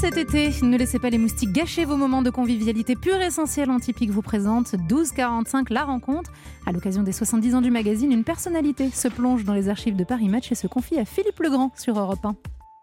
cet 0.00 0.16
été. 0.16 0.50
Ne 0.62 0.78
laissez 0.78 0.98
pas 0.98 1.10
les 1.10 1.18
moustiques 1.18 1.52
gâcher 1.52 1.84
vos 1.84 1.98
moments 1.98 2.22
de 2.22 2.30
convivialité 2.30 2.96
pure 2.96 3.20
essentielle. 3.20 3.70
Antipique 3.70 4.08
vous 4.08 4.22
présente 4.22 4.72
1245 4.72 5.68
La 5.68 5.84
Rencontre. 5.84 6.32
À 6.64 6.72
l'occasion 6.72 7.02
des 7.02 7.12
70 7.12 7.56
ans 7.56 7.60
du 7.60 7.70
magazine, 7.70 8.10
une 8.10 8.24
personnalité 8.24 8.88
se 8.90 9.08
plonge 9.08 9.44
dans 9.44 9.52
les 9.52 9.68
archives 9.68 9.96
de 9.96 10.04
Paris 10.04 10.30
Match 10.30 10.50
et 10.52 10.54
se 10.54 10.66
confie 10.66 10.98
à 10.98 11.04
Philippe 11.04 11.38
Legrand 11.40 11.70
sur 11.76 11.98
Europe 11.98 12.24
1. 12.24 12.34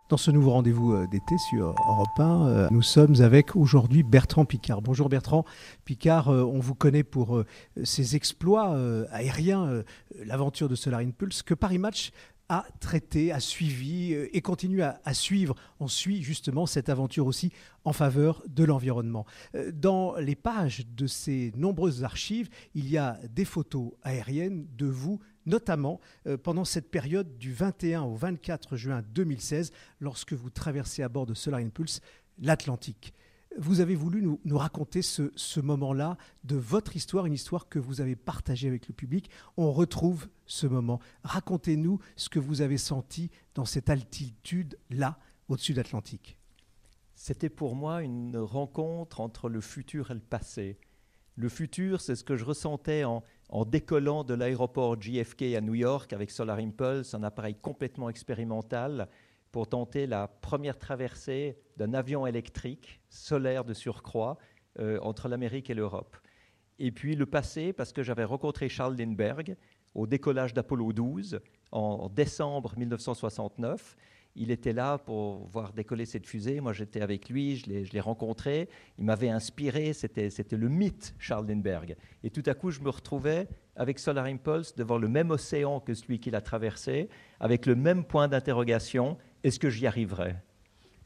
Dans 0.09 0.17
ce 0.17 0.29
nouveau 0.29 0.51
rendez-vous 0.51 0.93
euh, 0.93 1.07
d'été 1.07 1.35
sur 1.49 1.73
Europe 1.89 2.19
1, 2.19 2.47
euh, 2.47 2.67
nous 2.69 2.83
sommes 2.83 3.19
avec 3.19 3.55
aujourd'hui 3.55 4.03
Bertrand 4.03 4.45
Picard. 4.45 4.83
Bonjour 4.83 5.09
Bertrand 5.09 5.43
Picard, 5.85 6.29
euh, 6.29 6.43
on 6.43 6.59
vous 6.59 6.75
connaît 6.75 7.03
pour 7.03 7.43
ses 7.83 8.15
exploits 8.15 8.77
aériens, 9.11 9.83
l'aventure 10.23 10.69
de 10.69 10.75
Solar 10.75 10.99
Impulse, 10.99 11.41
que 11.41 11.55
Paris 11.55 11.79
Match 11.79 12.11
a 12.49 12.65
traité, 12.79 13.31
a 13.31 13.39
suivi 13.39 14.13
euh, 14.13 14.29
et 14.35 14.41
continue 14.41 14.81
à, 14.81 15.13
suivre. 15.13 15.55
On 15.79 15.87
suit 15.87 16.21
justement 16.23 16.65
cette 16.65 16.89
aventure 16.89 17.27
aussi 17.27 17.51
en 17.83 17.93
faveur 17.93 18.43
de 18.47 18.63
l'environnement. 18.63 19.25
Euh, 19.55 19.71
dans 19.71 20.15
les 20.15 20.35
pages 20.35 20.87
de 20.87 21.07
ces 21.07 21.51
nombreuses 21.55 22.03
archives, 22.03 22.49
il 22.73 22.89
y 22.89 22.97
a 22.97 23.19
des 23.29 23.45
photos 23.45 23.91
aériennes 24.03 24.65
de 24.77 24.85
vous, 24.85 25.19
notamment 25.45 25.99
euh, 26.25 26.37
pendant 26.37 26.65
cette 26.65 26.89
période 26.89 27.37
du 27.37 27.53
21 27.53 28.03
au 28.03 28.15
24 28.15 28.77
juin 28.77 29.03
2016, 29.13 29.71
lorsque 29.99 30.33
vous 30.33 30.49
traversez 30.49 31.03
à 31.03 31.09
bord 31.09 31.25
de 31.25 31.33
Solar 31.33 31.59
Impulse 31.59 32.01
l'Atlantique 32.39 33.13
vous 33.57 33.79
avez 33.79 33.95
voulu 33.95 34.21
nous, 34.21 34.57
raconter 34.57 35.01
ce, 35.01 35.59
moment-là 35.59 36.17
de 36.43 36.55
votre 36.55 36.95
histoire, 36.95 37.25
une 37.25 37.33
histoire 37.33 37.69
que 37.69 37.79
vous 37.79 38.01
avez 38.01 38.15
partagée 38.15 38.67
avec 38.67 38.87
le 38.87 38.93
public. 38.93 39.29
On 39.55 39.71
retrouve 39.71 40.27
ce 40.45 40.67
moment. 40.67 40.99
Racontez-nous 41.23 41.99
ce 42.15 42.29
que 42.29 42.39
vous 42.39 42.61
avez 42.61 42.77
senti 42.77 43.31
dans 43.55 43.65
cette 43.65 43.89
altitude-là, 43.89 45.17
au-dessus 45.49 45.73
de 45.73 45.77
l'Atlantique. 45.77 46.37
C'était 47.15 47.49
pour 47.49 47.75
moi 47.75 48.03
une 48.03 48.37
rencontre 48.37 49.21
entre 49.21 49.49
le 49.49 49.61
futur 49.61 50.11
et 50.11 50.13
le 50.13 50.19
passé. 50.19 50.77
Le 51.35 51.49
futur, 51.49 52.01
c'est 52.01 52.15
ce 52.15 52.23
que 52.23 52.35
je 52.35 52.45
ressentais 52.45 53.03
en, 53.03 53.23
décollant 53.65 54.23
de 54.23 54.33
l'aéroport 54.33 55.01
JFK 55.01 55.53
à 55.55 55.61
New 55.61 55.75
York 55.75 56.11
avec 56.13 56.31
Solar 56.31 56.57
Impulse, 56.57 57.13
un 57.13 57.23
appareil 57.23 57.55
complètement 57.55 58.09
expérimental 58.09 59.07
pour 59.57 59.67
tenter 59.67 60.05
la 60.05 60.27
première 60.27 60.77
traversée 60.77 61.57
d'un 61.77 61.95
avion 61.95 62.27
électrique 62.27 63.01
solaire 63.09 63.65
de 63.65 63.73
surcroît 63.73 64.37
euh, 64.77 64.99
entre 65.01 65.27
l'Amérique 65.29 65.71
et 65.71 65.73
l'Europe. 65.73 66.15
Et 66.77 66.91
puis 66.91 67.15
le 67.15 67.25
passé, 67.25 67.73
parce 67.73 67.91
que 67.91 68.03
j'avais 68.03 68.23
rencontré 68.23 68.69
Charles 68.69 68.95
Lindbergh 68.95 69.57
au 69.95 70.05
décollage 70.05 70.53
d'Apollo 70.53 70.93
12 70.93 71.39
en 71.71 72.07
décembre 72.09 72.77
1969. 72.77 73.97
Il 74.35 74.51
était 74.51 74.73
là 74.73 74.99
pour 74.99 75.47
voir 75.47 75.73
décoller 75.73 76.05
cette 76.05 76.27
fusée. 76.27 76.61
Moi, 76.61 76.71
j'étais 76.71 77.01
avec 77.01 77.27
lui, 77.27 77.55
je 77.55 77.91
l'ai 77.91 77.99
rencontré. 77.99 78.69
Il 78.99 79.05
m'avait 79.05 79.29
inspiré. 79.29 79.93
C'était 79.93 80.29
le 80.51 80.69
mythe, 80.69 81.15
Charles 81.17 81.47
Lindbergh. 81.47 81.95
Et 82.23 82.29
tout 82.29 82.43
à 82.45 82.53
coup, 82.53 82.69
je 82.69 82.81
me 82.81 82.91
retrouvais 82.91 83.47
avec 83.75 83.97
Solar 83.97 84.25
Impulse 84.25 84.75
devant 84.75 84.99
le 84.99 85.07
même 85.07 85.31
océan 85.31 85.79
que 85.79 85.95
celui 85.95 86.19
qu'il 86.19 86.35
a 86.35 86.41
traversé, 86.41 87.09
avec 87.39 87.65
le 87.65 87.73
même 87.73 88.03
point 88.03 88.27
d'interrogation 88.27 89.17
est-ce 89.43 89.59
que 89.59 89.69
j'y 89.69 89.87
arriverai? 89.87 90.35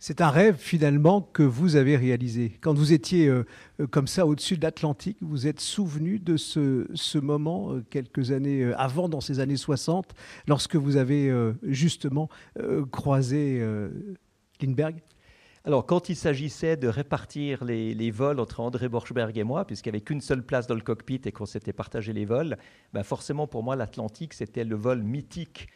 C'est 0.04 0.20
un 0.20 0.32
rêve 0.32 0.56
finalement 0.58 1.22
que 1.22 1.44
vous 1.44 1.76
avez 1.76 1.96
réalisé. 1.96 2.58
Quand 2.60 2.74
vous 2.74 2.92
étiez 2.92 3.28
euh, 3.28 3.46
euh, 3.80 3.86
comme 3.86 4.08
ça 4.08 4.26
au-dessus 4.26 4.58
de 4.58 4.64
l'Atlantique, 4.64 5.18
vous 5.22 5.46
êtes 5.46 5.60
souvenu 5.60 6.18
de 6.18 6.38
ce, 6.38 7.20
moment 7.20 7.72
euh, 7.72 7.86
quelques 7.88 8.32
années 8.32 8.74
avant, 8.78 9.10
dans 9.10 9.22
ces 9.22 9.40
années 9.40 9.58
60, 9.58 10.16
lorsque 10.48 10.76
vous 10.76 10.98
avez 10.98 11.32
justement 11.62 12.30
croisé 12.92 13.64
Lindbergh? 14.60 15.04
Alors, 15.66 15.86
quand 15.86 16.10
il 16.10 16.16
s'agissait 16.16 16.78
de 16.78 16.88
répartir 16.88 17.64
les, 17.64 18.10
vols 18.10 18.40
entre 18.40 18.62
André 18.62 18.90
Borchberg 18.90 19.38
et 19.38 19.44
moi, 19.44 19.66
puisqu'il 19.66 19.90
n'y 19.90 19.98
avait 19.98 20.04
qu'une 20.04 20.22
seule 20.22 20.44
place 20.44 20.66
dans 20.66 20.74
le 20.74 20.82
cockpit 20.82 21.22
et 21.26 21.32
qu'on 21.32 21.46
s'était 21.46 21.74
partagé 21.74 22.12
les 22.12 22.26
vols, 22.26 22.58
ben 22.92 23.04
forcément 23.04 23.46
pour 23.46 23.62
moi, 23.62 23.76
l'Atlantique, 23.76 24.34
c'était 24.34 24.64
le 24.64 24.76
vol 24.76 25.04
mythique 25.04 25.68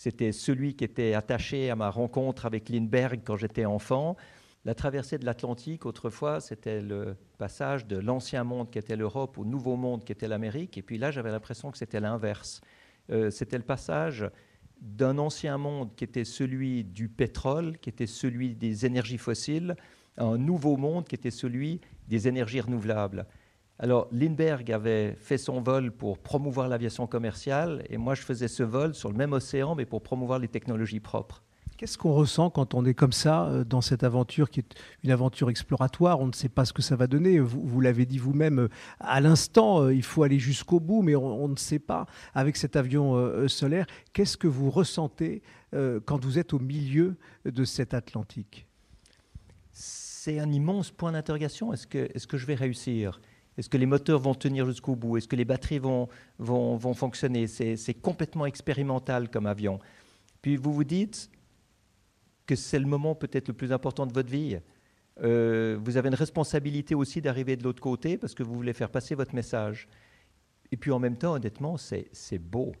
c'était 0.00 0.32
celui 0.32 0.76
qui 0.76 0.84
était 0.84 1.12
attaché 1.12 1.68
à 1.68 1.76
ma 1.76 1.90
rencontre 1.90 2.46
avec 2.46 2.70
Lindbergh 2.70 3.20
quand 3.22 3.36
j'étais 3.36 3.66
enfant. 3.66 4.16
La 4.64 4.74
traversée 4.74 5.18
de 5.18 5.26
l'Atlantique, 5.26 5.84
autrefois, 5.84 6.40
c'était 6.40 6.80
le 6.80 7.18
passage 7.36 7.86
de 7.86 7.98
l'ancien 7.98 8.42
monde 8.42 8.70
qui 8.70 8.78
était 8.78 8.96
l'Europe 8.96 9.36
au 9.36 9.44
nouveau 9.44 9.76
monde 9.76 10.02
qui 10.02 10.12
était 10.12 10.26
l'Amérique. 10.26 10.78
Et 10.78 10.82
puis 10.82 10.96
là, 10.96 11.10
j'avais 11.10 11.30
l'impression 11.30 11.70
que 11.70 11.76
c'était 11.76 12.00
l'inverse. 12.00 12.62
Euh, 13.10 13.30
c'était 13.30 13.58
le 13.58 13.62
passage 13.62 14.26
d'un 14.80 15.18
ancien 15.18 15.58
monde 15.58 15.94
qui 15.94 16.04
était 16.04 16.24
celui 16.24 16.82
du 16.82 17.10
pétrole, 17.10 17.76
qui 17.76 17.90
était 17.90 18.06
celui 18.06 18.54
des 18.54 18.86
énergies 18.86 19.18
fossiles, 19.18 19.76
à 20.16 20.24
un 20.24 20.38
nouveau 20.38 20.78
monde 20.78 21.06
qui 21.06 21.14
était 21.14 21.30
celui 21.30 21.78
des 22.08 22.26
énergies 22.26 22.62
renouvelables. 22.62 23.26
Alors, 23.82 24.08
Lindbergh 24.12 24.70
avait 24.72 25.16
fait 25.18 25.38
son 25.38 25.62
vol 25.62 25.90
pour 25.90 26.18
promouvoir 26.18 26.68
l'aviation 26.68 27.06
commerciale, 27.06 27.82
et 27.88 27.96
moi, 27.96 28.14
je 28.14 28.20
faisais 28.20 28.46
ce 28.46 28.62
vol 28.62 28.94
sur 28.94 29.08
le 29.08 29.16
même 29.16 29.32
océan, 29.32 29.74
mais 29.74 29.86
pour 29.86 30.02
promouvoir 30.02 30.38
les 30.38 30.48
technologies 30.48 31.00
propres. 31.00 31.42
Qu'est-ce 31.78 31.96
qu'on 31.96 32.12
ressent 32.12 32.50
quand 32.50 32.74
on 32.74 32.84
est 32.84 32.92
comme 32.92 33.14
ça 33.14 33.46
euh, 33.46 33.64
dans 33.64 33.80
cette 33.80 34.04
aventure 34.04 34.50
qui 34.50 34.60
est 34.60 34.74
une 35.02 35.10
aventure 35.10 35.48
exploratoire? 35.48 36.20
On 36.20 36.26
ne 36.26 36.34
sait 36.34 36.50
pas 36.50 36.66
ce 36.66 36.74
que 36.74 36.82
ça 36.82 36.94
va 36.94 37.06
donner. 37.06 37.40
Vous, 37.40 37.80
l'avez 37.80 38.04
dit 38.04 38.18
vous-même 38.18 38.58
euh, 38.58 38.68
à 38.98 39.22
l'instant, 39.22 39.84
euh, 39.84 39.94
il 39.94 40.02
faut 40.02 40.24
aller 40.24 40.38
jusqu'au 40.38 40.78
bout, 40.78 41.00
mais 41.00 41.16
on, 41.16 41.48
ne 41.48 41.56
sait 41.56 41.78
pas. 41.78 42.04
Avec 42.34 42.58
cet 42.58 42.76
avion 42.76 43.48
solaire, 43.48 43.86
qu'est-ce 44.12 44.36
que 44.36 44.46
vous 44.46 44.70
ressentez 44.70 45.42
quand 45.72 46.22
vous 46.22 46.38
êtes 46.38 46.52
au 46.52 46.58
milieu 46.58 47.16
de 47.46 47.64
cet 47.64 47.94
Atlantique? 47.94 48.66
C'est 49.72 50.38
un 50.38 50.52
immense 50.52 50.90
point 50.90 51.12
d'interrogation. 51.12 51.72
Est-ce 51.72 51.86
que, 51.86 51.98
est 51.98 52.26
que 52.26 52.36
je 52.36 52.44
vais 52.44 52.56
réussir? 52.56 53.20
Est-ce 53.60 53.68
que 53.68 53.76
les 53.76 53.84
moteurs 53.84 54.18
vont 54.18 54.34
tenir 54.34 54.64
jusqu'au 54.64 54.96
bout? 54.96 55.18
Est-ce 55.18 55.28
que 55.28 55.36
les 55.36 55.44
batteries 55.44 55.78
vont, 55.78 56.08
vont, 56.38 56.76
vont 56.76 56.94
fonctionner? 56.94 57.46
C'est 57.46 57.94
complètement 57.94 58.46
expérimental 58.46 59.28
comme 59.28 59.44
avion. 59.44 59.78
Puis 60.40 60.56
vous 60.56 60.72
vous 60.72 60.84
dites 60.84 61.30
que 62.46 62.56
c'est 62.56 62.78
le 62.78 62.86
moment 62.86 63.14
peut-être 63.14 63.48
le 63.48 63.54
plus 63.54 63.70
important 63.70 64.06
de 64.06 64.14
votre 64.14 64.30
vie. 64.30 64.58
Euh, 65.22 65.78
vous 65.78 65.98
avez 65.98 66.08
une 66.08 66.14
responsabilité 66.14 66.94
aussi 66.94 67.20
d'arriver 67.20 67.54
de 67.58 67.62
l'autre 67.62 67.82
côté 67.82 68.16
parce 68.16 68.34
que 68.34 68.42
vous 68.42 68.54
voulez 68.54 68.72
faire 68.72 68.88
passer 68.88 69.14
votre 69.14 69.34
message. 69.34 69.88
Et 70.72 70.78
puis 70.78 70.90
en 70.90 70.98
même 70.98 71.18
temps, 71.18 71.34
honnêtement, 71.34 71.76
c'est 71.76 72.38
beau, 72.38 72.72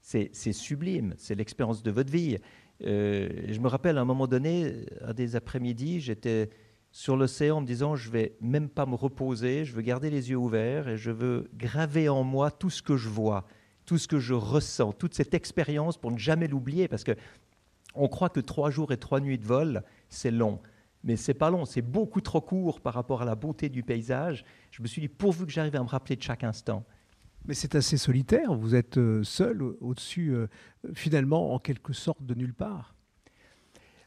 c'est 0.00 0.32
sublime, 0.52 1.14
c'est 1.18 1.36
l'expérience 1.36 1.84
de 1.84 1.92
votre 1.92 2.10
vie. 2.10 2.36
Euh, 2.84 3.28
je 3.48 3.60
me 3.60 3.68
rappelle 3.68 3.96
à 3.96 4.00
un 4.00 4.04
moment 4.04 4.26
donné, 4.26 4.86
à 5.02 5.12
des 5.12 5.36
après-midi, 5.36 6.00
j'étais 6.00 6.50
sur 6.96 7.14
l'océan 7.14 7.58
en 7.58 7.60
me 7.60 7.66
disant 7.66 7.94
je 7.94 8.10
vais 8.10 8.38
même 8.40 8.70
pas 8.70 8.86
me 8.86 8.94
reposer, 8.94 9.66
je 9.66 9.74
veux 9.74 9.82
garder 9.82 10.08
les 10.08 10.30
yeux 10.30 10.38
ouverts 10.38 10.88
et 10.88 10.96
je 10.96 11.10
veux 11.10 11.46
graver 11.52 12.08
en 12.08 12.24
moi 12.24 12.50
tout 12.50 12.70
ce 12.70 12.80
que 12.80 12.96
je 12.96 13.10
vois, 13.10 13.46
tout 13.84 13.98
ce 13.98 14.08
que 14.08 14.18
je 14.18 14.32
ressens, 14.32 14.94
toute 14.94 15.12
cette 15.12 15.34
expérience 15.34 15.98
pour 15.98 16.10
ne 16.10 16.16
jamais 16.16 16.48
l'oublier 16.48 16.88
parce 16.88 17.04
que 17.04 17.12
on 17.94 18.08
croit 18.08 18.30
que 18.30 18.40
trois 18.40 18.70
jours 18.70 18.92
et 18.92 18.96
trois 18.96 19.20
nuits 19.20 19.36
de 19.36 19.44
vol, 19.44 19.82
c'est 20.08 20.30
long. 20.30 20.58
Mais 21.04 21.16
c'est 21.16 21.34
pas 21.34 21.50
long, 21.50 21.66
c'est 21.66 21.82
beaucoup 21.82 22.22
trop 22.22 22.40
court 22.40 22.80
par 22.80 22.94
rapport 22.94 23.20
à 23.20 23.26
la 23.26 23.34
beauté 23.34 23.68
du 23.68 23.82
paysage. 23.82 24.46
Je 24.70 24.80
me 24.80 24.86
suis 24.86 25.02
dit, 25.02 25.08
pourvu 25.08 25.44
que 25.44 25.52
j'arrive 25.52 25.76
à 25.76 25.82
me 25.82 25.88
rappeler 25.88 26.16
de 26.16 26.22
chaque 26.22 26.44
instant. 26.44 26.82
Mais 27.44 27.52
c'est 27.52 27.74
assez 27.74 27.98
solitaire, 27.98 28.54
vous 28.54 28.74
êtes 28.74 28.96
euh, 28.96 29.22
seul 29.22 29.60
au-dessus, 29.62 30.34
euh, 30.34 30.46
finalement, 30.94 31.52
en 31.52 31.58
quelque 31.58 31.92
sorte, 31.92 32.24
de 32.24 32.34
nulle 32.34 32.54
part. 32.54 32.94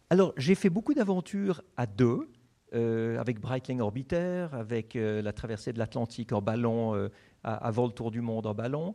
Alors, 0.10 0.34
j'ai 0.38 0.56
fait 0.56 0.72
beaucoup 0.72 0.96
d'aventures 0.96 1.62
à 1.78 1.86
deux. 1.86 2.28
Euh, 2.76 3.18
avec 3.18 3.40
Breitling 3.40 3.80
Orbiter, 3.82 4.46
avec 4.52 4.96
euh, 4.96 5.24
la 5.24 5.34
traversée 5.34 5.74
de 5.74 5.80
l'Atlantique 5.80 6.34
en 6.34 6.42
ballon, 6.42 6.94
euh, 6.94 7.10
avant 7.42 7.88
le 7.88 7.92
tour 7.92 8.12
du 8.12 8.22
monde 8.22 8.46
en 8.46 8.54
ballon. 8.54 8.94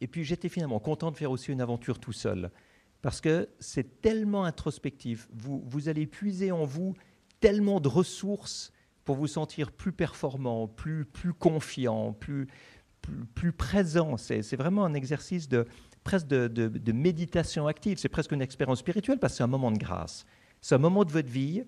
Et 0.00 0.08
puis 0.08 0.24
j'étais 0.24 0.48
finalement 0.48 0.80
content 0.80 1.12
de 1.12 1.16
faire 1.16 1.30
aussi 1.30 1.52
une 1.52 1.60
aventure 1.60 2.00
tout 2.00 2.12
seul, 2.12 2.50
parce 3.00 3.20
que 3.20 3.48
c'est 3.60 4.00
tellement 4.00 4.44
introspectif. 4.44 5.28
Vous, 5.32 5.62
vous 5.64 5.88
allez 5.88 6.08
puiser 6.08 6.50
en 6.50 6.64
vous 6.64 6.96
tellement 7.38 7.78
de 7.78 7.86
ressources 7.86 8.72
pour 9.04 9.14
vous 9.14 9.28
sentir 9.28 9.70
plus 9.70 9.92
performant, 9.92 10.66
plus, 10.66 11.04
plus 11.04 11.32
confiant, 11.32 12.14
plus, 12.14 12.48
plus, 13.36 13.52
présent. 13.52 14.16
C'est 14.16 14.56
vraiment 14.56 14.84
un 14.84 14.94
exercice 14.94 15.48
de 15.48 15.68
presque 16.02 16.26
de, 16.26 16.48
de 16.48 16.92
méditation 16.92 17.68
active. 17.68 17.98
C'est 17.98 18.08
presque 18.08 18.32
une 18.32 18.42
expérience 18.42 18.80
spirituelle 18.80 19.20
parce 19.20 19.34
que 19.34 19.36
c'est 19.36 19.44
un 19.44 19.48
moment 19.48 19.70
de 19.70 19.78
grâce. 19.78 20.24
C'est 20.60 20.74
un 20.74 20.78
moment 20.78 21.04
de 21.04 21.12
votre 21.12 21.30
vie 21.30 21.62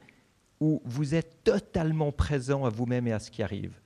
où 0.64 0.81
vous 0.87 1.14
êtes 1.14 1.44
totalement 1.44 2.11
présent 2.11 2.64
à 2.64 2.70
vous-même 2.70 3.06
et 3.06 3.12
à 3.12 3.19
ce 3.19 3.31
qui 3.31 3.43
arrive. 3.43 3.78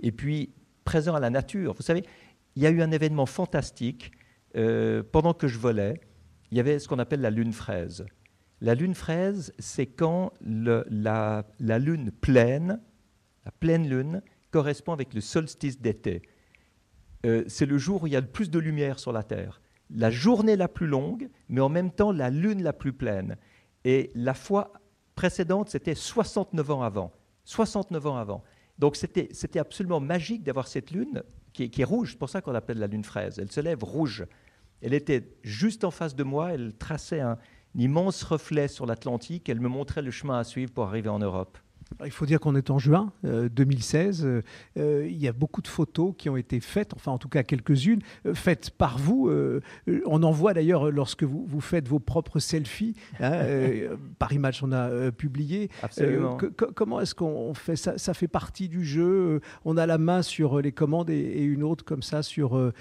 Et 0.00 0.12
puis, 0.12 0.54
présent 0.82 1.14
à 1.14 1.20
la 1.20 1.28
nature. 1.28 1.74
Vous 1.74 1.82
savez, 1.82 2.04
il 2.56 2.62
y 2.62 2.66
a 2.66 2.70
eu 2.70 2.80
un 2.80 2.90
événement 2.90 3.26
fantastique. 3.26 4.12
Euh, 4.56 5.02
pendant 5.02 5.34
que 5.34 5.46
je 5.46 5.58
volais, 5.58 6.00
il 6.50 6.56
y 6.56 6.60
avait 6.60 6.78
ce 6.78 6.88
qu'on 6.88 6.98
appelle 6.98 7.20
la 7.20 7.28
lune 7.28 7.52
fraise. 7.52 8.06
La 8.62 8.74
lune 8.74 8.94
fraise, 8.94 9.52
c'est 9.58 9.84
quand 9.86 10.32
la, 10.40 11.44
lune 11.60 12.12
pleine, 12.12 12.80
la 13.44 13.50
pleine 13.50 13.86
lune, 13.86 14.22
correspond 14.50 14.92
avec 14.92 15.12
le 15.12 15.20
solstice 15.20 15.82
d'été. 15.82 16.22
Euh, 17.26 17.44
c'est 17.46 17.66
le 17.66 17.76
jour 17.76 18.04
où 18.04 18.06
il 18.06 18.14
y 18.14 18.16
a 18.16 18.20
le 18.20 18.26
plus 18.26 18.50
de 18.50 18.58
lumière 18.58 18.98
sur 18.98 19.12
la 19.12 19.22
Terre. 19.22 19.60
La 19.90 20.10
journée 20.10 20.56
la 20.56 20.68
plus 20.68 20.86
longue, 20.86 21.28
mais 21.50 21.60
en 21.60 21.68
même 21.68 21.90
temps 21.90 22.10
la 22.10 22.30
lune 22.30 22.62
la 22.62 22.72
plus 22.72 22.94
pleine. 22.94 23.36
Et 23.84 24.10
la 24.14 24.32
fois 24.32 24.72
précédente, 25.22 25.68
c'était 25.68 25.94
69 25.94 26.70
ans 26.72 26.82
avant. 26.82 27.12
69 27.44 28.06
ans 28.08 28.16
avant. 28.16 28.42
Donc 28.76 28.96
c'était 28.96 29.58
absolument 29.60 30.00
magique 30.00 30.42
d'avoir 30.42 30.66
cette 30.66 30.90
lune 30.90 31.22
qui 31.52 31.70
est, 31.78 31.84
rouge. 31.84 32.10
C'est 32.10 32.18
pour 32.18 32.28
ça 32.28 32.40
qu'on 32.40 32.50
l'appelle 32.50 32.80
la 32.80 32.88
lune 32.88 33.04
fraise. 33.04 33.38
Elle 33.38 33.52
se 33.52 33.60
lève 33.60 33.84
rouge. 33.84 34.26
Elle 34.80 34.94
était 34.94 35.36
juste 35.44 35.84
en 35.84 35.92
face 35.92 36.16
de 36.16 36.24
moi. 36.24 36.54
Elle 36.54 36.74
traçait 36.76 37.20
un 37.20 37.38
immense 37.76 38.24
reflet 38.24 38.66
sur 38.66 38.84
l'Atlantique. 38.84 39.48
Elle 39.48 39.60
me 39.60 39.68
montrait 39.68 40.02
le 40.02 40.10
chemin 40.10 40.40
à 40.40 40.42
suivre 40.42 40.72
pour 40.72 40.88
arriver 40.88 41.08
en 41.08 41.20
Europe 41.20 41.56
il 42.04 42.10
faut 42.10 42.26
dire 42.26 42.40
qu'on 42.40 42.54
est 42.54 42.70
en 42.70 42.78
juin 42.78 43.12
2016. 43.22 44.24
Euh, 44.24 44.42
euh, 44.78 45.06
il 45.08 45.16
y 45.16 45.28
a 45.28 45.32
beaucoup 45.32 45.62
de 45.62 45.68
photos 45.68 46.14
qui 46.16 46.28
ont 46.28 46.36
été 46.36 46.60
faites, 46.60 46.94
enfin 46.94 47.12
en 47.12 47.18
tout 47.18 47.28
cas 47.28 47.42
quelques-unes, 47.42 48.00
euh, 48.26 48.34
faites 48.34 48.70
par 48.70 48.98
vous. 48.98 49.30
on 50.06 50.22
en 50.22 50.30
voit 50.30 50.54
d'ailleurs 50.54 50.90
lorsque 50.90 51.22
vous, 51.22 51.44
vous, 51.46 51.60
faites 51.60 51.88
vos 51.88 51.98
propres 51.98 52.38
selfies. 52.38 52.94
Hein, 53.20 53.42
Paris 54.18 54.38
Match, 54.38 54.62
on 54.62 54.72
a 54.72 55.10
publié. 55.12 55.70
Absolument. 55.82 56.38
comment 56.74 57.00
est-ce 57.00 57.14
qu'on 57.14 57.54
fait 57.54 57.76
ça? 57.76 57.98
Ça 57.98 58.14
fait 58.14 58.28
partie 58.28 58.68
du 58.68 58.84
jeu. 58.84 59.40
On 59.64 59.76
a 59.76 59.86
la 59.86 59.98
main 59.98 60.22
sur 60.22 60.60
les 60.60 60.72
commandes 60.72 61.10
et, 61.10 61.42
une 61.42 61.62
autre 61.62 61.84
comme 61.84 62.02
ça 62.02 62.22
sur, 62.22 62.72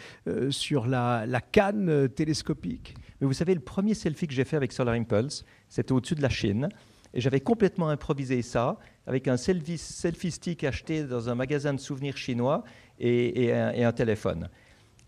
sur 0.50 0.88
la, 0.88 1.25
la 1.25 1.42
canne 1.42 2.10
télescopique. 2.10 2.96
Mais 3.19 3.28
vous 3.28 3.34
savez, 3.34 3.54
le 3.54 3.62
premier 3.62 3.94
selfie 3.94 4.28
que 4.28 4.34
j'ai 4.34 4.46
fait 4.46 4.58
avec 4.58 4.72
Solar 4.72 4.96
Impulse, 4.96 5.46
c'était 5.69 5.92
au-dessus 5.92 6.16
de 6.16 6.22
la 6.22 6.30
Chine. 6.30 6.69
Et 7.13 7.22
j'avais 7.22 7.40
complètement 7.40 7.90
improvisé 7.90 8.42
ça 8.42 8.78
avec 9.07 9.27
un 9.27 9.38
selfie, 9.38 9.77
stick 9.77 10.63
acheté 10.63 11.03
dans 11.03 11.30
un 11.30 11.36
magasin 11.36 11.74
de 11.74 11.80
souvenirs 11.80 12.18
chinois 12.18 12.63
et, 13.00 13.51
un, 13.51 13.92
téléphone. 13.92 14.50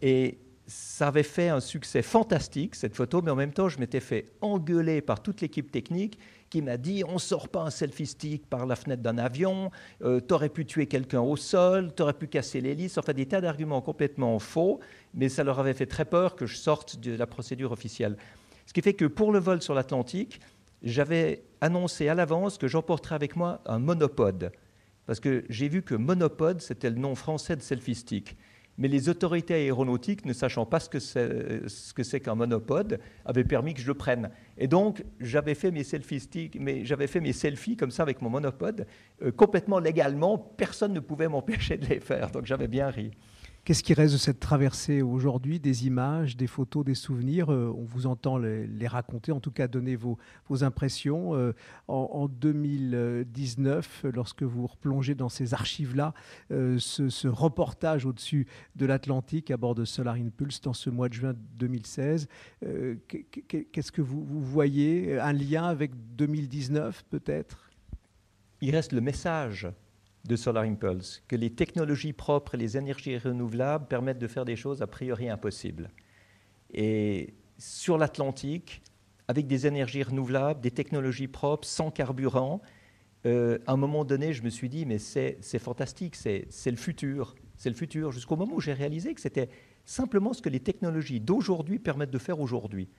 Et 0.01 0.39
ça 0.65 1.09
avait 1.09 1.23
fait 1.23 1.49
un 1.49 1.59
succès 1.59 2.01
fantastique, 2.01 2.75
cette 2.75 2.95
photo, 2.95 3.21
mais 3.21 3.31
en 3.31 3.35
même 3.35 3.53
temps, 3.53 3.69
je 3.69 3.79
m'étais 3.79 3.99
fait 3.99 4.31
engueuler 4.41 5.01
par 5.01 5.21
toute 5.21 5.41
l'équipe 5.41 5.71
technique 5.71 6.17
qui 6.49 6.61
m'a 6.61 6.77
dit 6.77 7.03
on 7.07 7.13
ne 7.13 7.19
sort 7.19 7.49
pas 7.49 7.61
un 7.61 7.69
selfie 7.69 8.05
stick 8.05 8.47
par 8.47 8.65
la 8.65 8.75
fenêtre 8.75 9.01
d'un 9.01 9.17
avion, 9.17 9.71
euh, 10.03 10.21
tu 10.25 10.33
aurais 10.33 10.49
pu 10.49 10.65
tuer 10.65 10.85
quelqu'un 10.85 11.21
au 11.21 11.35
sol, 11.35 11.93
tu 11.95 12.03
aurais 12.03 12.13
pu 12.13 12.27
casser 12.27 12.61
l'hélice, 12.61 12.97
enfin 12.97 13.13
des 13.13 13.25
tas 13.25 13.41
d'arguments 13.41 13.81
complètement 13.81 14.37
faux, 14.39 14.79
mais 15.13 15.29
ça 15.29 15.43
leur 15.43 15.59
avait 15.59 15.73
fait 15.73 15.87
très 15.87 16.05
peur 16.05 16.35
que 16.35 16.45
je 16.45 16.55
sorte 16.55 16.99
de 16.99 17.15
la 17.15 17.27
procédure 17.27 17.71
officielle. 17.71 18.17
Ce 18.65 18.73
qui 18.73 18.81
fait 18.81 18.93
que 18.93 19.05
pour 19.05 19.31
le 19.31 19.39
vol 19.39 19.61
sur 19.61 19.73
l'Atlantique, 19.73 20.39
j'avais 20.83 21.44
annoncé 21.62 22.07
à 22.07 22.15
l'avance 22.15 22.57
que 22.57 22.68
j'emporterais 22.68 23.15
avec 23.15 23.35
moi 23.35 23.62
un 23.65 23.80
monopode, 23.80 24.51
parce 25.06 25.19
que 25.19 25.45
j'ai 25.50 25.69
vu 25.69 25.81
que 25.81 25.95
monopode, 25.95 26.62
c'était 26.62 26.89
le 26.89 26.97
nom 26.97 27.15
français 27.15 27.56
de 27.56 27.62
selfie 27.62 27.95
stick. 27.95 28.38
Mais 28.80 28.88
les 28.88 29.07
autorités 29.07 29.53
aéronautiques, 29.53 30.25
ne 30.25 30.33
sachant 30.33 30.65
pas 30.65 30.80
ce 30.80 30.89
que 30.89 32.03
c'est 32.03 32.19
qu'un 32.19 32.33
monopode, 32.33 33.00
avaient 33.24 33.44
permis 33.44 33.75
que 33.75 33.81
je 33.81 33.88
le 33.88 33.94
prenne. 33.94 34.31
Et 34.57 34.68
donc, 34.68 35.03
j'avais 35.19 35.53
fait 35.53 35.69
mes 35.69 35.83
selfies 35.83 36.27
mais 36.59 36.83
j'avais 36.83 37.06
fait 37.06 37.19
mes 37.19 37.33
selfies 37.33 37.77
comme 37.77 37.91
ça 37.91 38.01
avec 38.01 38.21
mon 38.21 38.31
monopode, 38.31 38.88
euh, 39.21 39.31
complètement 39.31 39.77
légalement. 39.77 40.39
Personne 40.39 40.94
ne 40.94 41.00
pouvait 41.00 41.27
m'empêcher 41.27 41.77
de 41.77 41.86
les 41.86 42.00
faire. 42.00 42.31
Donc, 42.31 42.47
j'avais 42.47 42.68
bien 42.68 42.89
ri. 42.89 43.12
Qu'est-ce 43.65 43.81
qui 43.81 43.94
reste 43.94 44.12
de 44.12 44.19
cette 44.19 44.42
traversée 44.42 45.01
aujourd'hui 45.01 45.57
Des 45.57 45.88
images, 45.88 46.36
des 46.36 46.48
photos, 46.48 46.83
des 46.83 46.95
souvenirs 46.95 47.50
euh, 47.50 47.74
On 47.74 47.86
vous 47.86 48.07
entend 48.07 48.38
les, 48.38 48.88
raconter, 48.88 49.31
en 49.31 49.39
tout 49.39 49.51
cas 49.51 49.69
donner 49.69 49.95
vos, 49.95 50.18
impressions. 50.63 51.33
Euh, 51.33 51.54
en, 51.88 52.27
2019, 52.27 54.07
lorsque 54.13 54.44
vous 54.44 54.68
replongez 54.68 55.15
dans 55.15 55.30
ces 55.30 55.54
archives-là, 55.54 56.13
euh, 56.51 56.77
ce, 56.77 57.27
reportage 57.30 58.06
au-dessus 58.06 58.48
de 58.75 58.86
l'Atlantique 58.86 59.50
à 59.50 59.56
bord 59.56 59.75
de 59.75 59.86
Solar 59.86 60.15
Impulse 60.15 60.60
dans 60.60 60.74
ce 60.74 60.89
mois 60.89 61.07
de 61.07 61.13
juin 61.13 61.33
2016, 61.56 62.27
qu'est-ce 63.07 63.92
que 63.94 64.01
vous, 64.01 64.25
vous 64.25 64.42
voyez? 64.42 65.18
Un 65.19 65.31
lien 65.31 65.63
avec 65.63 65.92
2019 66.18 67.06
peut-être? 67.10 67.69
Il 68.60 68.75
reste 68.75 68.92
le 68.92 69.00
message 69.00 69.69
de 70.25 70.35
Solar 70.35 70.63
Impulse, 70.63 71.21
que 71.27 71.35
les 71.35 71.49
technologies 71.49 72.13
propres 72.13 72.55
et 72.55 72.57
les 72.57 72.77
énergies 72.77 73.17
renouvelables 73.17 73.87
permettent 73.87 74.19
de 74.19 74.27
faire 74.27 74.45
des 74.45 74.55
choses 74.55 74.81
a 74.81 74.87
priori 74.87 75.29
impossibles. 75.29 75.89
Et 76.73 77.33
sur 77.57 77.97
l'Atlantique, 77.97 78.81
avec 79.27 79.47
des 79.47 79.67
énergies 79.67 80.03
renouvelables, 80.03 80.61
des 80.61 80.71
technologies 80.71 81.27
propres, 81.27 81.67
sans 81.67 81.91
carburant, 81.91 82.61
euh, 83.25 83.59
à 83.67 83.73
un 83.73 83.77
moment 83.77 84.05
donné, 84.05 84.33
je 84.33 84.43
me 84.43 84.49
suis 84.49 84.69
dit, 84.69 84.85
mais 84.85 84.97
c'est 84.97 85.59
fantastique, 85.59 86.15
c'est 86.15 86.47
le 86.65 86.77
futur. 86.77 87.35
C'est 87.57 87.69
le 87.69 87.75
futur, 87.75 88.11
jusqu'au 88.11 88.35
moment 88.35 88.55
où 88.55 88.61
j'ai 88.61 88.73
réalisé 88.73 89.13
que 89.13 89.21
c'était 89.21 89.49
simplement 89.85 90.33
ce 90.33 90.41
que 90.41 90.49
les 90.49 90.59
technologies 90.59 91.19
d'aujourd'hui 91.19 91.79
permettent 91.79 92.11
de 92.11 92.17
faire 92.17 92.39
aujourd'hui. 92.39 92.89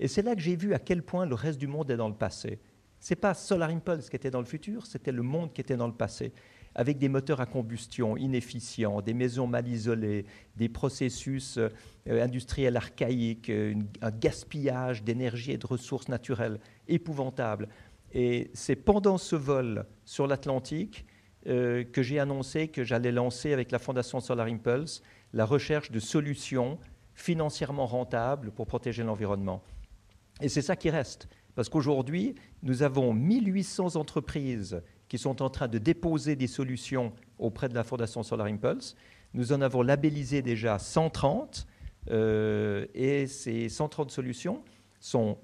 Et 0.00 0.08
c'est 0.08 0.22
là 0.22 0.34
que 0.34 0.40
j'ai 0.40 0.56
vu 0.56 0.74
à 0.74 0.78
quel 0.78 1.02
point 1.02 1.26
le 1.26 1.34
reste 1.34 1.58
du 1.58 1.68
monde 1.68 1.90
est 1.90 1.96
dans 1.96 2.08
le 2.08 2.14
passé. 2.14 2.60
Ce 3.00 3.12
n'est 3.12 3.20
pas 3.20 3.34
Solar 3.34 3.70
Impulse 3.70 4.10
qui 4.10 4.16
était 4.16 4.30
dans 4.30 4.40
le 4.40 4.46
futur, 4.46 4.86
c'était 4.86 5.12
le 5.12 5.22
monde 5.22 5.52
qui 5.52 5.60
était 5.60 5.76
dans 5.76 5.86
le 5.86 5.94
passé 5.94 6.32
avec 6.74 6.98
des 6.98 7.08
moteurs 7.08 7.40
à 7.40 7.46
combustion 7.46 8.16
inefficients, 8.16 9.00
des 9.00 9.14
maisons 9.14 9.46
mal 9.46 9.68
isolées, 9.68 10.24
des 10.56 10.68
processus 10.68 11.58
euh, 11.58 11.68
industriels 12.08 12.76
archaïques, 12.76 13.50
euh, 13.50 13.74
un 14.00 14.10
gaspillage 14.10 15.02
d'énergie 15.02 15.52
et 15.52 15.58
de 15.58 15.66
ressources 15.66 16.08
naturelles 16.08 16.58
épouvantable. 16.88 17.68
Et 18.12 18.50
c'est 18.54 18.76
pendant 18.76 19.18
ce 19.18 19.36
vol 19.36 19.86
sur 20.04 20.26
l'Atlantique 20.26 21.04
euh, 21.46 21.84
que 21.84 22.02
j'ai 22.02 22.18
annoncé 22.18 22.68
que 22.68 22.84
j'allais 22.84 23.12
lancer 23.12 23.52
avec 23.52 23.72
la 23.72 23.78
Fondation 23.78 24.20
Solar 24.20 24.46
Impulse 24.46 25.02
la 25.32 25.44
recherche 25.44 25.90
de 25.90 25.98
solutions 25.98 26.78
financièrement 27.14 27.86
rentables 27.86 28.50
pour 28.52 28.66
protéger 28.66 29.02
l'environnement. 29.02 29.62
Et 30.40 30.48
c'est 30.48 30.62
ça 30.62 30.76
qui 30.76 30.90
reste. 30.90 31.28
Parce 31.54 31.68
qu'aujourd'hui, 31.68 32.34
nous 32.62 32.82
avons 32.82 33.12
1800 33.12 33.96
entreprises 33.96 34.82
qui 35.12 35.18
sont 35.18 35.42
en 35.42 35.50
train 35.50 35.68
de 35.68 35.76
déposer 35.76 36.36
des 36.36 36.46
solutions 36.46 37.12
auprès 37.38 37.68
de 37.68 37.74
la 37.74 37.84
Fondation 37.84 38.22
Solar 38.22 38.46
Impulse. 38.46 38.96
Nous 39.34 39.52
en 39.52 39.60
avons 39.60 39.82
labellisé 39.82 40.40
déjà 40.40 40.78
130 40.78 41.66
euh, 42.10 42.86
et 42.94 43.26
ces 43.26 43.68
130 43.68 44.10
solutions 44.10 44.64
sont 45.00 45.36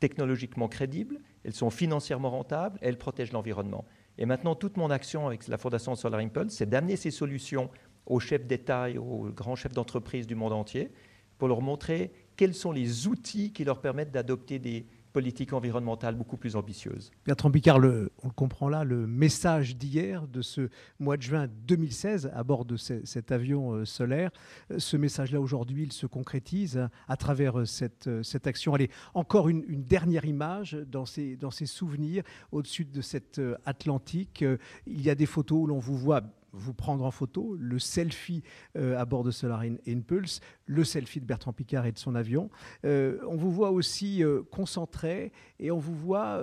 technologiquement 0.00 0.68
crédibles, 0.68 1.18
elles 1.44 1.54
sont 1.54 1.70
financièrement 1.70 2.28
rentables, 2.28 2.78
elles 2.82 2.98
protègent 2.98 3.32
l'environnement. 3.32 3.86
Et 4.18 4.26
maintenant, 4.26 4.54
toute 4.54 4.76
mon 4.76 4.90
action 4.90 5.26
avec 5.26 5.48
la 5.48 5.56
Fondation 5.56 5.94
Solar 5.94 6.20
Impulse, 6.20 6.52
c'est 6.52 6.68
d'amener 6.68 6.96
ces 6.96 7.10
solutions 7.10 7.70
aux 8.04 8.20
chefs 8.20 8.44
d'État 8.44 8.90
et 8.90 8.98
aux 8.98 9.30
grands 9.34 9.56
chefs 9.56 9.72
d'entreprise 9.72 10.26
du 10.26 10.34
monde 10.34 10.52
entier 10.52 10.92
pour 11.38 11.48
leur 11.48 11.62
montrer 11.62 12.12
quels 12.36 12.52
sont 12.52 12.70
les 12.70 13.06
outils 13.06 13.50
qui 13.54 13.64
leur 13.64 13.80
permettent 13.80 14.12
d'adopter 14.12 14.58
des, 14.58 14.84
politique 15.12 15.52
environnementale 15.52 16.14
beaucoup 16.14 16.36
plus 16.36 16.56
ambitieuse. 16.56 17.10
Bertrand 17.26 17.50
Picard, 17.50 17.78
on 17.78 17.80
le 18.28 18.34
comprend 18.34 18.68
là, 18.68 18.84
le 18.84 19.06
message 19.06 19.76
d'hier, 19.76 20.26
de 20.28 20.42
ce 20.42 20.68
mois 20.98 21.16
de 21.16 21.22
juin 21.22 21.48
2016, 21.66 22.30
à 22.34 22.42
bord 22.44 22.64
de 22.64 22.76
cet 22.76 23.32
avion 23.32 23.72
euh, 23.72 23.84
solaire, 23.84 24.30
euh, 24.70 24.78
ce 24.78 24.96
message-là 24.96 25.40
aujourd'hui, 25.40 25.84
il 25.84 25.92
se 25.92 26.06
concrétise 26.06 26.88
à 27.08 27.16
travers 27.16 27.60
euh, 27.60 27.64
cette, 27.64 28.08
cette 28.22 28.46
action. 28.46 28.74
Allez, 28.74 28.90
encore 29.14 29.48
une, 29.48 29.64
une, 29.68 29.84
dernière 29.84 30.24
image 30.24 30.74
dans 30.74 31.06
ces, 31.06 31.36
dans 31.36 31.50
ces 31.50 31.66
souvenirs 31.66 32.22
au-dessus 32.52 32.84
de 32.84 33.00
cet 33.00 33.40
Atlantique. 33.64 34.44
Il 34.86 35.02
y 35.02 35.10
a 35.10 35.14
des 35.14 35.26
photos 35.26 35.62
où 35.62 35.66
l'on 35.66 35.78
vous 35.78 35.96
voit 35.96 36.22
vous 36.52 36.74
prendre 36.74 37.04
en 37.04 37.10
photo, 37.10 37.56
le 37.58 37.78
selfie 37.78 38.42
euh, 38.76 38.98
à 38.98 39.04
bord 39.04 39.24
de 39.24 39.30
Solar 39.30 39.62
Impulse, 39.86 40.40
le 40.66 40.84
selfie 40.84 41.20
de 41.20 41.26
Bertrand 41.26 41.52
Picard 41.52 41.86
et 41.86 41.92
de 41.92 41.98
son 41.98 42.14
avion. 42.14 42.50
Euh, 42.84 43.18
on 43.26 43.36
vous 43.36 43.50
voit 43.50 43.70
aussi 43.70 44.22
euh, 44.24 44.42
concentré 44.50 45.32
et 45.58 45.70
on 45.70 45.78
vous 45.78 45.94
voit 45.94 46.40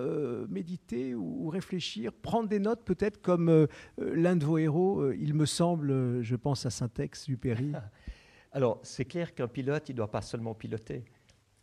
méditer 0.49 1.15
ou, 1.15 1.49
réfléchir, 1.49 2.13
prendre 2.13 2.49
des 2.49 2.59
notes 2.59 2.83
peut-être 2.83 3.21
comme 3.21 3.67
l'un 3.97 4.35
de 4.35 4.45
vos 4.45 4.57
héros, 4.57 5.11
il 5.11 5.33
me 5.33 5.45
semble, 5.45 6.21
je 6.21 6.35
pense 6.35 6.65
à 6.65 6.69
Saint-Ex-Supéry. 6.69 7.73
Alors, 8.51 8.79
c'est 8.83 9.05
clair 9.05 9.33
qu'un 9.33 9.47
pilote, 9.47 9.89
il 9.89 9.93
ne 9.93 9.97
doit 9.97 10.11
pas 10.11 10.21
seulement 10.21 10.53
piloter. 10.53 11.03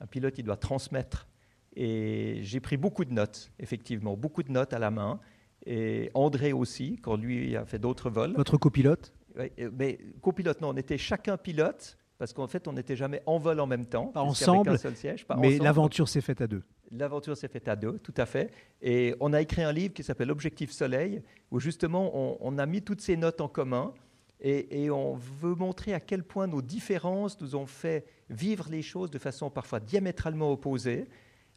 Un 0.01 0.07
pilote, 0.07 0.39
il 0.39 0.45
doit 0.45 0.57
transmettre. 0.57 1.29
Et 1.77 2.39
j'ai 2.43 2.61
pris 2.61 2.77
beaucoup 2.77 3.05
de 3.05 3.13
notes, 3.13 3.53
effectivement, 3.59 4.17
beaucoup 4.17 4.43
de 4.43 4.53
notes 4.53 4.73
à 4.73 4.79
la 4.79 4.91
main 4.91 5.21
et 5.67 6.11
André 6.15 6.53
aussi, 6.53 6.99
quand 7.03 7.17
lui 7.17 7.57
a 7.57 7.65
fait 7.65 7.79
d'autres 7.79 8.11
vols. 8.11 8.35
Votre 8.35 8.57
copilote? 8.57 9.13
Euh, 9.39 9.71
Mais 9.77 9.99
copilote, 10.21 10.61
non, 10.61 10.71
on 10.71 10.77
était 10.77 10.99
chacun 10.99 11.37
pilote, 11.37 11.97
parce 12.19 12.33
qu'en 12.33 12.47
fait, 12.47 12.69
on 12.69 12.73
n'était 12.73 12.97
jamais 12.97 13.23
en 13.27 13.39
vol 13.39 13.61
en 13.61 13.67
même 13.67 13.87
temps. 13.87 14.07
Pas 14.07 14.23
ensemble, 14.23 14.79
siège, 14.95 15.27
mais 15.39 15.59
l'aventure 15.59 16.09
s'est 16.09 16.21
faite 16.21 16.41
à 16.41 16.47
deux. 16.47 16.63
L'aventure 16.91 17.37
s'est 17.37 17.49
faite 17.49 17.67
à 17.67 17.77
deux, 17.77 17.99
tout 17.99 18.15
à 18.17 18.27
fait. 18.27 18.53
Et 18.83 19.15
on 19.21 19.33
a 19.33 19.41
écrit 19.41 19.63
un 19.63 19.73
livre 19.73 19.95
qui 19.95 20.03
s'appelle 20.03 20.31
Objectif 20.31 20.71
Soleil, 20.71 21.23
où 21.51 21.59
justement, 21.59 22.13
on, 22.41 22.59
a 22.59 22.67
mis 22.67 22.83
toutes 22.83 23.01
ces 23.01 23.17
notes 23.17 23.41
en 23.41 23.49
commun. 23.49 23.93
Et, 24.41 24.85
et, 24.85 24.91
on 24.91 25.15
veut 25.15 25.55
montrer 25.55 25.95
à 25.95 26.01
quel 26.01 26.23
point 26.23 26.47
nos 26.47 26.61
différences 26.61 27.41
nous 27.41 27.57
ont 27.57 27.67
fait 27.67 28.05
vivre 28.29 28.69
les 28.71 28.83
choses 28.83 29.11
de 29.11 29.19
façon 29.19 29.49
parfois 29.49 29.81
diamétralement 29.81 30.53
opposée, 30.53 31.07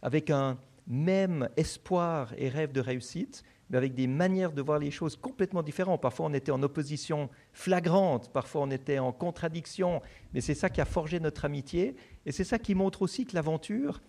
avec 0.01 0.29
un 0.29 0.57
même 0.87 1.49
espoir 1.57 2.33
et 2.37 2.47
rêve 2.47 2.71
de 2.71 2.79
réussite, 2.79 3.43
mais 3.69 3.77
avec 3.77 3.93
des 3.95 4.07
manières 4.07 4.51
de 4.51 4.61
voir 4.61 4.79
les 4.79 4.91
choses 4.91 5.15
complètement 5.15 5.63
différentes. 5.63 6.01
Parfois, 6.01 6.27
on 6.27 6.33
était 6.33 6.51
en 6.51 6.63
opposition 6.63 7.29
flagrante, 7.53 8.31
parfois, 8.31 8.61
on 8.61 8.71
était 8.71 8.99
en 8.99 9.11
contradiction, 9.11 10.01
mais 10.33 10.41
c'est 10.41 10.55
ça 10.55 10.69
qui 10.69 10.81
a 10.81 10.85
forgé 10.85 11.19
notre 11.19 11.45
amitié, 11.45 11.95
et 12.25 12.31
c'est 12.31 12.43
ça 12.43 12.59
qui 12.59 12.75
montre 12.75 13.01
aussi 13.01 13.25
que 13.25 13.35
l'aventure, 13.35 14.01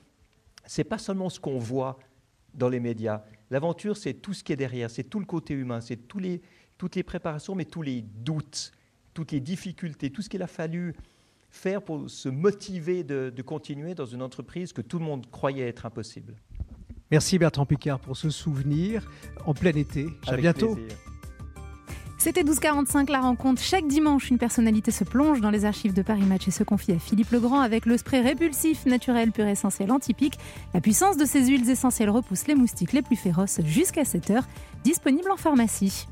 c'est 0.64 0.84
pas 0.84 0.98
seulement 0.98 1.28
ce 1.28 1.40
qu'on 1.40 1.58
voit 1.58 1.98
dans 2.54 2.68
les 2.68 2.80
médias, 2.80 3.22
L'aventure, 3.50 3.96
c'est 3.96 4.14
tout 4.14 4.34
ce 4.34 4.44
qui 4.44 4.52
est 4.52 4.56
derrière, 4.56 4.90
c'est 4.90 5.04
tout 5.04 5.20
le 5.20 5.24
côté 5.24 5.54
humain, 5.54 5.80
c'est 5.80 5.96
tous 5.96 6.18
les, 6.18 6.42
toutes 6.76 6.96
les 6.96 7.02
préparations, 7.02 7.54
mais 7.54 7.64
tous 7.64 7.82
les 7.82 8.02
doutes, 8.02 8.72
toutes 9.14 9.32
les 9.32 9.40
difficultés, 9.40 10.10
tout 10.10 10.22
ce 10.22 10.28
qu'il 10.28 10.42
a 10.42 10.46
fallu 10.46 10.94
faire 11.50 11.82
pour 11.82 12.10
se 12.10 12.28
motiver 12.28 13.04
de, 13.04 13.32
continuer 13.42 13.94
dans 13.94 14.04
une 14.04 14.20
entreprise 14.20 14.72
que 14.72 14.82
tout 14.82 14.98
le 14.98 15.04
monde 15.06 15.30
croyait 15.30 15.66
être 15.66 15.86
impossible. 15.86 16.36
Merci 17.10 17.38
Bertrand 17.38 17.66
Picard 17.66 18.00
pour 18.00 18.16
ce 18.16 18.30
souvenir 18.30 19.08
en 19.46 19.54
plein 19.54 19.72
été. 19.72 20.08
À 20.26 20.36
bientôt. 20.36 20.78
C'était 22.18 22.42
1245 22.42 23.10
la 23.10 23.20
rencontre. 23.20 23.62
Chaque 23.62 23.86
dimanche, 23.86 24.28
une 24.28 24.38
personnalité 24.38 24.90
se 24.90 25.04
plonge 25.04 25.40
dans 25.40 25.50
les 25.50 25.64
archives 25.64 25.94
de 25.94 26.02
Paris 26.02 26.24
Match 26.24 26.48
et 26.48 26.50
se 26.50 26.64
confie 26.64 26.92
à 26.92 26.98
Philippe 26.98 27.30
Legrand 27.30 27.60
avec 27.60 27.86
le 27.86 27.96
spray 27.96 28.20
répulsif, 28.20 28.86
naturel, 28.86 29.30
pur 29.30 29.46
essentiel, 29.46 29.92
antipique. 29.92 30.36
La 30.74 30.80
puissance 30.80 31.16
de 31.16 31.24
ces 31.24 31.46
huiles 31.46 31.70
essentielles 31.70 32.10
repousse 32.10 32.48
les 32.48 32.56
moustiques 32.56 32.92
les 32.92 33.02
plus 33.02 33.16
féroces 33.16 33.60
jusqu'à 33.64 34.04
7 34.04 34.30
heures. 34.30 34.48
Disponible 34.82 35.30
en 35.30 35.36
pharmacie. 35.36 36.08